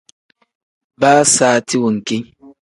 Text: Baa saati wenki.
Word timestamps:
Baa 1.01 1.21
saati 1.35 1.75
wenki. 1.83 2.17